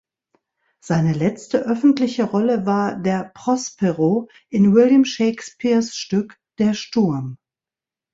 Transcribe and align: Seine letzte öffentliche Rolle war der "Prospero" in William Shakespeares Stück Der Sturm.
Seine 0.83 1.13
letzte 1.13 1.59
öffentliche 1.59 2.23
Rolle 2.23 2.65
war 2.65 2.95
der 2.95 3.23
"Prospero" 3.35 4.29
in 4.49 4.73
William 4.73 5.05
Shakespeares 5.05 5.95
Stück 5.95 6.39
Der 6.57 6.73
Sturm. 6.73 7.37